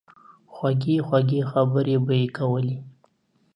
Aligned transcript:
خوږې 0.53 0.95
خوږې 1.07 1.41
خبرې 1.51 1.95
به 2.05 2.13
ئې 2.21 2.27
کولې 2.37 2.77